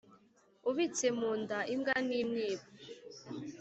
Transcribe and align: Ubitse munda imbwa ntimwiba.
Ubitse 0.69 1.05
munda 1.17 1.57
imbwa 1.73 1.95
ntimwiba. 2.07 2.65